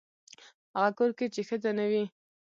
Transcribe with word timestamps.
هغه 0.77 0.89
کور 0.97 1.11
کې 1.17 1.25
چې 1.33 1.41
ښځه 1.47 1.71
نه 1.79 1.85
وي. 1.91 2.03